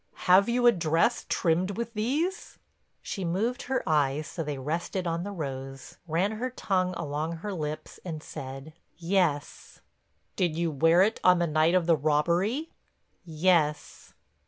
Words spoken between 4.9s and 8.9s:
on the rose, ran her tongue along her lips and said: